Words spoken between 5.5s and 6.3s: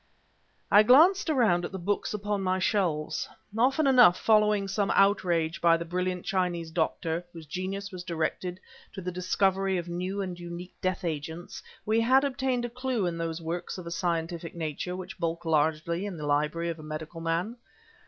by the brilliant